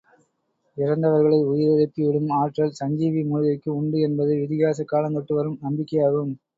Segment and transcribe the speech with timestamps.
[0.77, 6.33] இறந்தவர்களை உயிரெழுப்பி விடும் ஆற்றல் சஞ்சீவி மூலிகைக்கு உண்டு என்பது இதிகாச காலந்தொட்டு வரும் நம்பிக்கையாகும்.